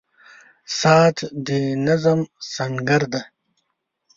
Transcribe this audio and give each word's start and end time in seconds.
•ساعت 0.79 1.17
د 1.47 1.49
نظم 1.87 2.19
سنګر 2.55 3.03
دی. 3.13 3.23